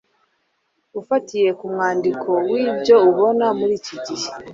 Ufatiye 0.99 1.49
ku 1.59 1.65
mwandiko 1.73 2.29
n’ibyo 2.51 2.95
ubona 3.09 3.45
muri 3.57 3.73
iki 3.79 3.95
gihe, 4.05 4.27